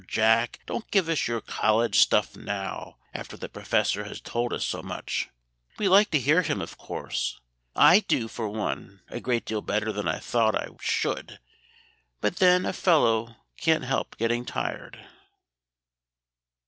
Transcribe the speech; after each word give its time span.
Jack, 0.07 0.61
don't 0.65 0.89
give 0.89 1.07
us 1.07 1.27
your 1.27 1.41
college 1.41 1.99
stuff 1.99 2.35
now, 2.35 2.97
after 3.13 3.37
the 3.37 3.47
Professor 3.47 4.05
has 4.05 4.19
told 4.19 4.51
us 4.51 4.65
so 4.65 4.81
much. 4.81 5.29
We 5.77 5.87
like 5.87 6.09
to 6.09 6.19
hear 6.19 6.41
him, 6.41 6.59
of 6.59 6.75
course. 6.75 7.39
I 7.75 7.99
do, 7.99 8.27
for 8.27 8.49
one, 8.49 9.01
a 9.09 9.19
great 9.19 9.45
deal 9.45 9.61
better 9.61 9.93
than 9.93 10.07
I 10.07 10.17
thought 10.17 10.55
I 10.55 10.69
should. 10.79 11.37
But 12.19 12.37
then 12.37 12.65
a 12.65 12.73
fellow 12.73 13.35
can't 13.57 13.83
help 13.83 14.17
getting 14.17 14.43
tired." 14.43 15.05